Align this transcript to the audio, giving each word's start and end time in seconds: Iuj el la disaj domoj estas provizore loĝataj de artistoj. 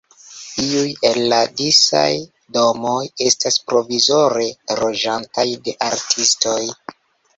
Iuj 0.67 0.93
el 1.09 1.19
la 1.33 1.41
disaj 1.59 2.07
domoj 2.57 3.03
estas 3.27 3.59
provizore 3.73 4.49
loĝataj 4.81 5.47
de 5.69 5.77
artistoj. 5.93 6.61